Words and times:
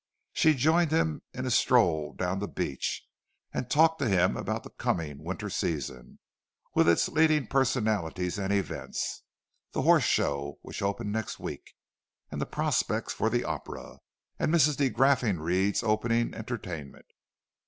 She 0.33 0.55
joined 0.55 0.89
him 0.89 1.21
in 1.31 1.45
a 1.45 1.51
stroll 1.51 2.13
down 2.13 2.39
the 2.39 2.47
beach, 2.47 3.05
and 3.53 3.69
talked 3.69 3.99
to 3.99 4.09
him 4.09 4.35
about 4.35 4.63
the 4.63 4.71
coming 4.71 5.23
winter 5.23 5.47
season, 5.47 6.17
with 6.73 6.89
its 6.89 7.07
leading 7.07 7.45
personalities 7.45 8.39
and 8.39 8.51
events,—the 8.51 9.81
Horse 9.83 10.03
Show, 10.03 10.57
which 10.63 10.81
opened 10.81 11.11
next 11.11 11.37
week, 11.37 11.75
and 12.31 12.41
the 12.41 12.47
prospects 12.47 13.13
for 13.13 13.29
the 13.29 13.43
opera, 13.43 13.99
and 14.39 14.51
Mrs. 14.51 14.77
de 14.77 14.89
Graffenried's 14.89 15.83
opening 15.83 16.33
entertainment. 16.33 17.05